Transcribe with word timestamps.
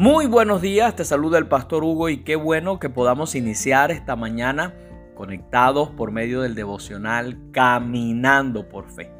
Muy 0.00 0.24
buenos 0.24 0.62
días, 0.62 0.96
te 0.96 1.04
saluda 1.04 1.36
el 1.36 1.46
pastor 1.46 1.84
Hugo 1.84 2.08
y 2.08 2.22
qué 2.22 2.34
bueno 2.34 2.80
que 2.80 2.88
podamos 2.88 3.34
iniciar 3.34 3.90
esta 3.90 4.16
mañana 4.16 4.72
conectados 5.14 5.90
por 5.90 6.10
medio 6.10 6.40
del 6.40 6.54
devocional 6.54 7.36
Caminando 7.52 8.66
por 8.66 8.90
Fe. 8.90 9.12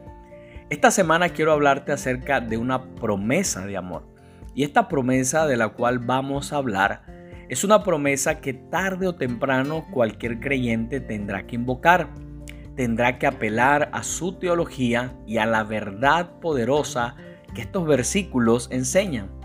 Esta 0.70 0.90
semana 0.90 1.28
quiero 1.28 1.52
hablarte 1.52 1.92
acerca 1.92 2.40
de 2.40 2.56
una 2.56 2.94
promesa 2.94 3.66
de 3.66 3.76
amor. 3.76 4.04
Y 4.54 4.62
esta 4.64 4.88
promesa 4.88 5.46
de 5.46 5.58
la 5.58 5.68
cual 5.68 5.98
vamos 5.98 6.50
a 6.50 6.56
hablar 6.56 7.02
es 7.50 7.62
una 7.62 7.84
promesa 7.84 8.40
que 8.40 8.54
tarde 8.54 9.06
o 9.06 9.14
temprano 9.14 9.84
cualquier 9.90 10.40
creyente 10.40 10.98
tendrá 11.00 11.46
que 11.46 11.56
invocar. 11.56 12.08
Tendrá 12.74 13.18
que 13.18 13.26
apelar 13.26 13.90
a 13.92 14.02
su 14.02 14.38
teología 14.38 15.12
y 15.26 15.36
a 15.36 15.44
la 15.44 15.62
verdad 15.62 16.40
poderosa 16.40 17.16
que 17.54 17.60
estos 17.60 17.86
versículos 17.86 18.70
enseñan. 18.72 19.39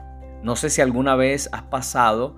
No 0.46 0.56
sé 0.56 0.70
si 0.70 0.80
alguna 0.80 1.16
vez 1.16 1.50
has 1.54 1.64
pasado 1.64 2.36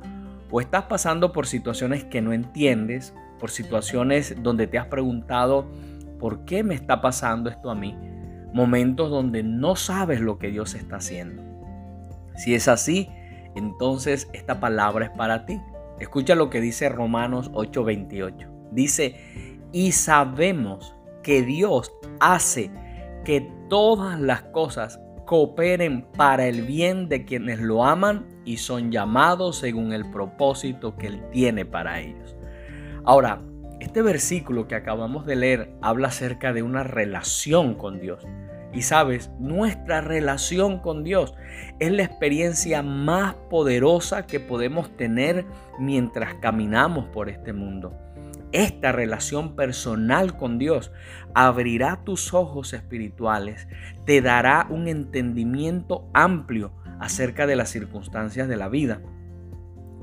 o 0.49 0.61
estás 0.61 0.83
pasando 0.83 1.33
por 1.33 1.45
situaciones 1.45 2.05
que 2.05 2.21
no 2.21 2.31
entiendes, 2.31 3.13
por 3.37 3.51
situaciones 3.51 4.41
donde 4.41 4.65
te 4.65 4.77
has 4.77 4.87
preguntado, 4.87 5.69
¿por 6.17 6.45
qué 6.45 6.63
me 6.63 6.73
está 6.73 7.01
pasando 7.01 7.49
esto 7.49 7.69
a 7.69 7.75
mí? 7.75 7.97
Momentos 8.53 9.09
donde 9.09 9.43
no 9.43 9.75
sabes 9.75 10.21
lo 10.21 10.37
que 10.37 10.51
Dios 10.51 10.73
está 10.73 10.95
haciendo. 10.95 11.43
Si 12.37 12.55
es 12.55 12.69
así, 12.69 13.09
entonces 13.57 14.29
esta 14.31 14.61
palabra 14.61 15.07
es 15.07 15.11
para 15.11 15.45
ti. 15.45 15.59
Escucha 15.99 16.33
lo 16.33 16.49
que 16.49 16.61
dice 16.61 16.87
Romanos 16.87 17.51
8:28. 17.55 18.47
Dice, 18.71 19.59
y 19.73 19.91
sabemos 19.91 20.95
que 21.23 21.41
Dios 21.41 21.91
hace 22.21 22.71
que 23.25 23.51
todas 23.67 24.17
las 24.17 24.43
cosas 24.43 24.97
cooperen 25.27 26.07
para 26.17 26.47
el 26.47 26.63
bien 26.63 27.09
de 27.09 27.25
quienes 27.25 27.59
lo 27.59 27.83
aman 27.83 28.25
y 28.45 28.57
son 28.57 28.91
llamados 28.91 29.57
según 29.57 29.93
el 29.93 30.09
propósito 30.09 30.95
que 30.95 31.07
Él 31.07 31.21
tiene 31.31 31.65
para 31.65 31.99
ellos. 31.99 32.35
Ahora, 33.03 33.41
este 33.79 34.01
versículo 34.01 34.67
que 34.67 34.75
acabamos 34.75 35.25
de 35.25 35.35
leer 35.35 35.71
habla 35.81 36.07
acerca 36.07 36.53
de 36.53 36.63
una 36.63 36.83
relación 36.83 37.75
con 37.75 37.99
Dios. 37.99 38.25
Y 38.73 38.81
sabes, 38.81 39.29
nuestra 39.37 40.01
relación 40.01 40.79
con 40.79 41.03
Dios 41.03 41.33
es 41.79 41.91
la 41.91 42.03
experiencia 42.03 42.81
más 42.81 43.35
poderosa 43.49 44.25
que 44.25 44.39
podemos 44.39 44.95
tener 44.95 45.45
mientras 45.77 46.35
caminamos 46.35 47.05
por 47.09 47.29
este 47.29 47.53
mundo. 47.53 47.93
Esta 48.51 48.91
relación 48.91 49.55
personal 49.55 50.37
con 50.37 50.57
Dios 50.57 50.91
abrirá 51.33 52.03
tus 52.05 52.33
ojos 52.33 52.73
espirituales, 52.73 53.67
te 54.05 54.21
dará 54.21 54.67
un 54.69 54.87
entendimiento 54.87 56.09
amplio 56.13 56.71
acerca 56.99 57.45
de 57.45 57.55
las 57.55 57.69
circunstancias 57.69 58.47
de 58.47 58.55
la 58.55 58.69
vida. 58.69 59.01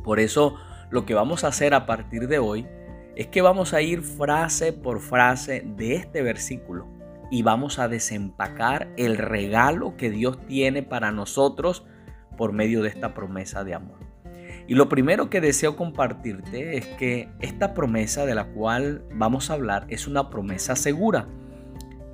Por 0.05 0.21
eso 0.21 0.57
lo 0.91 1.07
que 1.07 1.15
vamos 1.15 1.43
a 1.43 1.49
hacer 1.49 1.73
a 1.73 1.87
partir 1.87 2.29
de 2.29 2.39
hoy 2.39 2.67
es 3.17 3.29
que 3.29 3.43
vamos 3.43 3.73
a 3.73 3.81
ir 3.81 4.03
frase 4.03 4.73
por 4.73 5.01
frase 5.01 5.65
de 5.65 5.95
este 5.95 6.23
versículo 6.23 6.87
y 7.31 7.43
vamos 7.43 7.79
a 7.79 7.89
desempacar 7.89 8.93
el 8.97 9.17
regalo 9.17 9.97
que 9.97 10.11
Dios 10.11 10.45
tiene 10.47 10.83
para 10.83 11.13
nosotros 11.13 11.87
por 12.37 12.53
medio 12.53 12.83
de 12.83 12.89
esta 12.91 13.15
promesa 13.15 13.65
de 13.65 13.75
amor. 13.75 14.04
Y 14.67 14.75
lo 14.75 14.89
primero 14.89 15.29
que 15.29 15.41
deseo 15.41 15.77
compartirte 15.77 16.79
es 16.79 16.87
que 16.87 17.29
esta 17.41 17.75
promesa 17.75 18.25
de 18.25 18.35
la 18.35 18.47
cual 18.47 19.05
vamos 19.13 19.51
a 19.51 19.55
hablar 19.55 19.87
es 19.89 20.07
una 20.09 20.31
promesa 20.31 20.75
segura. 20.75 21.29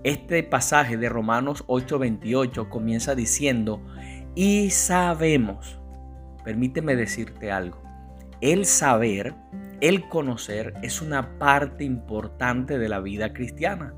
Este 0.02 0.42
pasaje 0.42 0.96
de 0.96 1.08
Romanos 1.08 1.64
8:28 1.68 2.68
comienza 2.68 3.14
diciendo, 3.14 3.80
y 4.34 4.70
sabemos, 4.70 5.78
permíteme 6.44 6.96
decirte 6.96 7.52
algo, 7.52 7.82
el 8.40 8.64
saber, 8.64 9.34
el 9.80 10.08
conocer 10.08 10.74
es 10.82 11.02
una 11.02 11.38
parte 11.38 11.84
importante 11.84 12.78
de 12.78 12.88
la 12.88 13.00
vida 13.00 13.32
cristiana. 13.32 13.94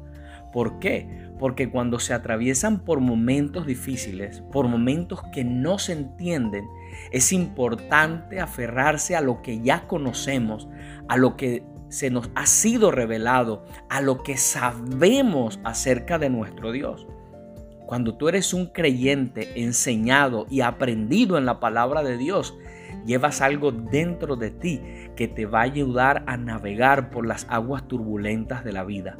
¿Por 0.52 0.78
qué? 0.78 1.08
Porque 1.38 1.70
cuando 1.70 1.98
se 1.98 2.14
atraviesan 2.14 2.84
por 2.84 3.00
momentos 3.00 3.66
difíciles, 3.66 4.42
por 4.52 4.68
momentos 4.68 5.20
que 5.32 5.44
no 5.44 5.78
se 5.78 5.92
entienden, 5.94 6.66
es 7.10 7.32
importante 7.32 8.38
aferrarse 8.38 9.16
a 9.16 9.20
lo 9.20 9.42
que 9.42 9.60
ya 9.60 9.86
conocemos, 9.86 10.68
a 11.08 11.16
lo 11.16 11.36
que 11.36 11.64
se 11.88 12.10
nos 12.10 12.30
ha 12.34 12.46
sido 12.46 12.90
revelado, 12.90 13.64
a 13.88 14.00
lo 14.00 14.22
que 14.22 14.36
sabemos 14.36 15.60
acerca 15.64 16.18
de 16.18 16.30
nuestro 16.30 16.72
Dios. 16.72 17.06
Cuando 17.86 18.14
tú 18.14 18.28
eres 18.28 18.54
un 18.54 18.66
creyente 18.66 19.62
enseñado 19.62 20.46
y 20.48 20.60
aprendido 20.62 21.36
en 21.36 21.44
la 21.44 21.60
palabra 21.60 22.02
de 22.02 22.16
Dios, 22.16 22.54
llevas 23.04 23.40
algo 23.40 23.72
dentro 23.72 24.36
de 24.36 24.50
ti 24.50 24.80
que 25.16 25.28
te 25.28 25.44
va 25.44 25.60
a 25.60 25.64
ayudar 25.64 26.24
a 26.26 26.36
navegar 26.36 27.10
por 27.10 27.26
las 27.26 27.46
aguas 27.50 27.86
turbulentas 27.88 28.64
de 28.64 28.72
la 28.72 28.84
vida. 28.84 29.18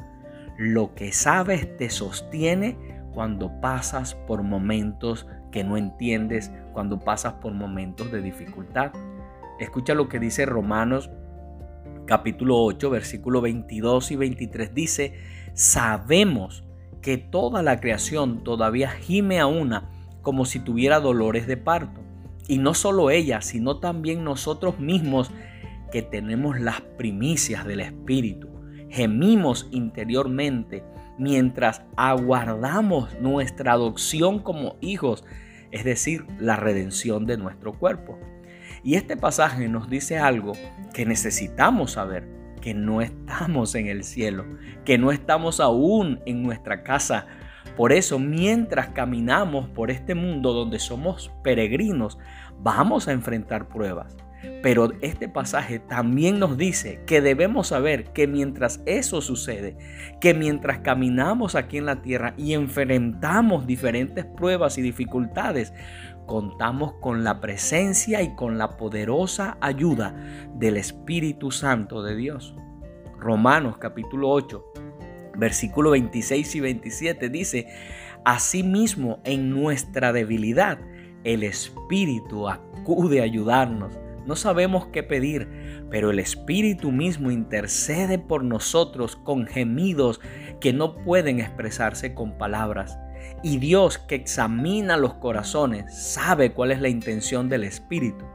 Lo 0.57 0.93
que 0.93 1.11
sabes 1.11 1.77
te 1.77 1.89
sostiene 1.89 2.77
cuando 3.13 3.59
pasas 3.59 4.15
por 4.15 4.43
momentos 4.43 5.27
que 5.51 5.63
no 5.63 5.77
entiendes, 5.77 6.51
cuando 6.73 6.99
pasas 6.99 7.33
por 7.33 7.53
momentos 7.53 8.11
de 8.11 8.21
dificultad. 8.21 8.91
Escucha 9.59 9.93
lo 9.93 10.09
que 10.09 10.19
dice 10.19 10.45
Romanos 10.45 11.09
capítulo 12.05 12.61
8, 12.63 12.89
versículo 12.89 13.41
22 13.41 14.11
y 14.11 14.15
23. 14.15 14.73
Dice, 14.73 15.13
sabemos 15.53 16.63
que 17.01 17.17
toda 17.17 17.63
la 17.63 17.79
creación 17.79 18.43
todavía 18.43 18.89
gime 18.89 19.39
a 19.39 19.47
una 19.47 19.89
como 20.21 20.45
si 20.45 20.59
tuviera 20.59 20.99
dolores 20.99 21.47
de 21.47 21.57
parto. 21.57 22.01
Y 22.47 22.57
no 22.57 22.73
solo 22.73 23.09
ella, 23.09 23.41
sino 23.41 23.79
también 23.79 24.23
nosotros 24.23 24.79
mismos 24.79 25.31
que 25.91 26.01
tenemos 26.01 26.59
las 26.59 26.81
primicias 26.81 27.65
del 27.65 27.79
Espíritu 27.79 28.52
gemimos 28.93 29.67
interiormente 29.71 30.83
mientras 31.17 31.81
aguardamos 31.95 33.09
nuestra 33.19 33.73
adopción 33.73 34.37
como 34.37 34.75
hijos, 34.81 35.25
es 35.71 35.83
decir, 35.83 36.27
la 36.39 36.57
redención 36.57 37.25
de 37.25 37.37
nuestro 37.37 37.73
cuerpo. 37.73 38.19
Y 38.83 38.93
este 38.93 39.17
pasaje 39.17 39.67
nos 39.67 39.89
dice 39.89 40.19
algo 40.19 40.53
que 40.93 41.07
necesitamos 41.07 41.93
saber, 41.93 42.29
que 42.61 42.75
no 42.75 43.01
estamos 43.01 43.73
en 43.73 43.87
el 43.87 44.03
cielo, 44.03 44.45
que 44.85 44.99
no 44.99 45.11
estamos 45.11 45.59
aún 45.59 46.19
en 46.27 46.43
nuestra 46.43 46.83
casa. 46.83 47.25
Por 47.75 47.93
eso, 47.93 48.19
mientras 48.19 48.89
caminamos 48.89 49.69
por 49.69 49.89
este 49.89 50.13
mundo 50.13 50.53
donde 50.53 50.77
somos 50.77 51.31
peregrinos, 51.43 52.19
vamos 52.59 53.07
a 53.07 53.11
enfrentar 53.11 53.69
pruebas. 53.69 54.15
Pero 54.61 54.91
este 55.01 55.29
pasaje 55.29 55.79
también 55.79 56.39
nos 56.39 56.57
dice 56.57 57.01
que 57.05 57.21
debemos 57.21 57.67
saber 57.67 58.11
que 58.13 58.27
mientras 58.27 58.81
eso 58.85 59.21
sucede, 59.21 59.77
que 60.19 60.33
mientras 60.33 60.79
caminamos 60.79 61.55
aquí 61.55 61.77
en 61.77 61.85
la 61.85 62.01
tierra 62.01 62.33
y 62.37 62.53
enfrentamos 62.53 63.67
diferentes 63.67 64.25
pruebas 64.25 64.77
y 64.77 64.81
dificultades, 64.81 65.73
contamos 66.25 66.93
con 67.01 67.23
la 67.23 67.41
presencia 67.41 68.21
y 68.21 68.35
con 68.35 68.57
la 68.57 68.77
poderosa 68.77 69.57
ayuda 69.61 70.15
del 70.55 70.77
Espíritu 70.77 71.51
Santo 71.51 72.03
de 72.03 72.15
Dios. 72.15 72.55
Romanos 73.19 73.77
capítulo 73.77 74.29
8, 74.29 74.63
versículo 75.37 75.91
26 75.91 76.55
y 76.55 76.59
27 76.59 77.29
dice, 77.29 77.67
Asimismo 78.25 79.19
en 79.25 79.49
nuestra 79.49 80.13
debilidad 80.13 80.79
el 81.23 81.43
Espíritu 81.43 82.49
acude 82.49 83.21
a 83.21 83.23
ayudarnos 83.23 83.97
no 84.25 84.35
sabemos 84.35 84.87
qué 84.87 85.03
pedir, 85.03 85.85
pero 85.89 86.11
el 86.11 86.19
Espíritu 86.19 86.91
mismo 86.91 87.31
intercede 87.31 88.19
por 88.19 88.43
nosotros 88.43 89.15
con 89.15 89.47
gemidos 89.47 90.21
que 90.61 90.73
no 90.73 90.95
pueden 90.95 91.39
expresarse 91.39 92.13
con 92.13 92.37
palabras. 92.37 92.97
Y 93.41 93.57
Dios 93.57 93.97
que 93.97 94.15
examina 94.15 94.97
los 94.97 95.15
corazones 95.15 95.93
sabe 95.93 96.53
cuál 96.53 96.71
es 96.71 96.81
la 96.81 96.89
intención 96.89 97.49
del 97.49 97.63
Espíritu, 97.63 98.25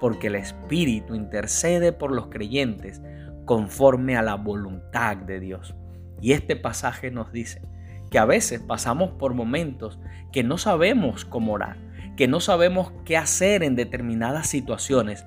porque 0.00 0.28
el 0.28 0.36
Espíritu 0.36 1.14
intercede 1.14 1.92
por 1.92 2.12
los 2.12 2.28
creyentes 2.28 3.02
conforme 3.44 4.16
a 4.16 4.22
la 4.22 4.36
voluntad 4.36 5.16
de 5.16 5.40
Dios. 5.40 5.74
Y 6.20 6.32
este 6.32 6.54
pasaje 6.54 7.10
nos 7.10 7.32
dice 7.32 7.62
que 8.10 8.18
a 8.18 8.24
veces 8.24 8.60
pasamos 8.60 9.10
por 9.12 9.34
momentos 9.34 9.98
que 10.30 10.44
no 10.44 10.58
sabemos 10.58 11.24
cómo 11.24 11.54
orar 11.54 11.76
que 12.16 12.28
no 12.28 12.40
sabemos 12.40 12.92
qué 13.04 13.16
hacer 13.16 13.62
en 13.62 13.74
determinadas 13.74 14.46
situaciones, 14.46 15.24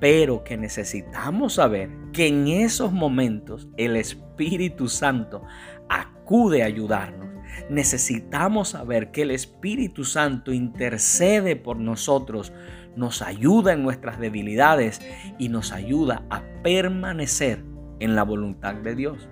pero 0.00 0.44
que 0.44 0.56
necesitamos 0.56 1.54
saber 1.54 1.90
que 2.12 2.26
en 2.26 2.48
esos 2.48 2.92
momentos 2.92 3.68
el 3.76 3.96
Espíritu 3.96 4.88
Santo 4.88 5.42
acude 5.88 6.62
a 6.62 6.66
ayudarnos. 6.66 7.26
Necesitamos 7.70 8.70
saber 8.70 9.10
que 9.10 9.22
el 9.22 9.30
Espíritu 9.30 10.04
Santo 10.04 10.52
intercede 10.52 11.56
por 11.56 11.78
nosotros, 11.78 12.52
nos 12.96 13.22
ayuda 13.22 13.72
en 13.72 13.82
nuestras 13.82 14.18
debilidades 14.18 15.00
y 15.38 15.48
nos 15.48 15.72
ayuda 15.72 16.24
a 16.30 16.42
permanecer 16.62 17.64
en 18.00 18.14
la 18.14 18.22
voluntad 18.22 18.74
de 18.74 18.94
Dios. 18.94 19.28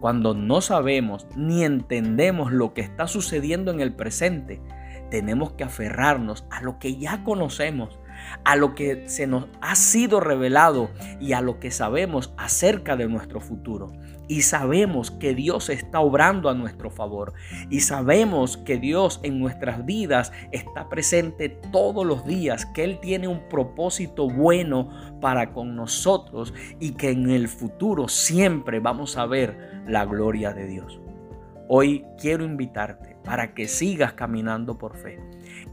Cuando 0.00 0.34
no 0.34 0.60
sabemos 0.60 1.26
ni 1.36 1.64
entendemos 1.64 2.52
lo 2.52 2.72
que 2.72 2.82
está 2.82 3.08
sucediendo 3.08 3.72
en 3.72 3.80
el 3.80 3.94
presente, 3.94 4.60
tenemos 5.10 5.52
que 5.52 5.64
aferrarnos 5.64 6.44
a 6.50 6.60
lo 6.62 6.78
que 6.78 6.96
ya 6.96 7.24
conocemos, 7.24 7.98
a 8.44 8.56
lo 8.56 8.74
que 8.74 9.08
se 9.08 9.26
nos 9.26 9.46
ha 9.60 9.74
sido 9.74 10.20
revelado 10.20 10.90
y 11.20 11.32
a 11.32 11.40
lo 11.40 11.60
que 11.60 11.70
sabemos 11.70 12.32
acerca 12.36 12.96
de 12.96 13.08
nuestro 13.08 13.40
futuro. 13.40 13.92
Y 14.30 14.42
sabemos 14.42 15.10
que 15.10 15.34
Dios 15.34 15.70
está 15.70 16.00
obrando 16.00 16.50
a 16.50 16.54
nuestro 16.54 16.90
favor. 16.90 17.32
Y 17.70 17.80
sabemos 17.80 18.58
que 18.58 18.76
Dios 18.76 19.20
en 19.22 19.38
nuestras 19.38 19.86
vidas 19.86 20.32
está 20.52 20.90
presente 20.90 21.48
todos 21.48 22.04
los 22.04 22.26
días, 22.26 22.66
que 22.66 22.84
Él 22.84 22.98
tiene 23.00 23.26
un 23.26 23.48
propósito 23.48 24.28
bueno 24.28 24.90
para 25.22 25.54
con 25.54 25.74
nosotros 25.76 26.52
y 26.78 26.92
que 26.92 27.10
en 27.10 27.30
el 27.30 27.48
futuro 27.48 28.08
siempre 28.08 28.80
vamos 28.80 29.16
a 29.16 29.24
ver 29.24 29.82
la 29.86 30.04
gloria 30.04 30.52
de 30.52 30.66
Dios. 30.66 31.00
Hoy 31.70 32.06
quiero 32.18 32.44
invitarte 32.46 33.18
para 33.24 33.52
que 33.52 33.68
sigas 33.68 34.14
caminando 34.14 34.78
por 34.78 34.96
fe, 34.96 35.20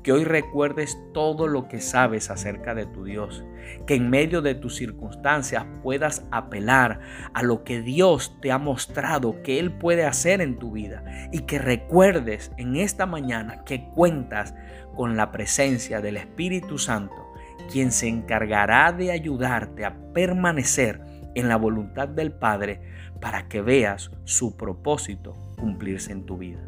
que 0.03 0.12
hoy 0.12 0.25
recuerdes 0.25 0.97
todo 1.13 1.47
lo 1.47 1.69
que 1.69 1.80
sabes 1.80 2.30
acerca 2.30 2.75
de 2.75 2.86
tu 2.86 3.06
Dios, 3.06 3.45
que 3.88 3.95
en 3.95 4.09
medio 4.09 4.42
de 4.42 4.56
tus 4.56 4.75
circunstancias 4.75 5.65
puedas 5.81 6.25
apelar 6.31 7.00
a 7.33 7.44
lo 7.44 7.63
que 7.63 7.81
Dios 7.81 8.36
te 8.42 8.51
ha 8.51 8.57
mostrado 8.57 9.42
que 9.42 9.57
Él 9.57 9.71
puede 9.71 10.03
hacer 10.03 10.42
en 10.42 10.59
tu 10.59 10.74
vida 10.74 11.30
y 11.31 11.44
que 11.44 11.59
recuerdes 11.59 12.51
en 12.57 12.75
esta 12.75 13.06
mañana 13.06 13.63
que 13.63 13.88
cuentas 13.95 14.53
con 14.97 15.15
la 15.15 15.31
presencia 15.31 16.01
del 16.01 16.18
Espíritu 16.18 16.77
Santo, 16.77 17.31
quien 17.71 17.94
se 17.94 18.09
encargará 18.09 18.92
de 18.92 19.13
ayudarte 19.13 19.86
a 19.86 19.95
permanecer 20.12 21.00
en 21.35 21.47
la 21.47 21.57
voluntad 21.57 22.07
del 22.07 22.31
Padre 22.31 22.81
para 23.21 23.47
que 23.47 23.61
veas 23.61 24.11
su 24.23 24.57
propósito 24.57 25.35
cumplirse 25.57 26.11
en 26.11 26.25
tu 26.25 26.37
vida. 26.37 26.67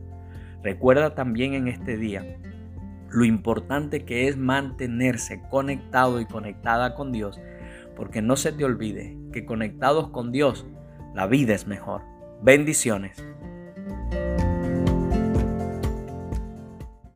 Recuerda 0.64 1.16
también 1.16 1.54
en 1.54 1.68
este 1.68 1.98
día 1.98 2.38
lo 3.10 3.26
importante 3.26 4.04
que 4.06 4.28
es 4.28 4.38
mantenerse 4.38 5.42
conectado 5.50 6.20
y 6.20 6.26
conectada 6.26 6.94
con 6.94 7.12
Dios, 7.12 7.40
porque 7.96 8.22
no 8.22 8.36
se 8.36 8.52
te 8.52 8.66
olvide 8.66 9.18
que 9.32 9.46
conectados 9.46 10.10
con 10.10 10.32
Dios, 10.32 10.66
la 11.16 11.26
vida 11.26 11.54
es 11.54 11.68
mejor. 11.68 12.02
Bendiciones. 12.42 13.24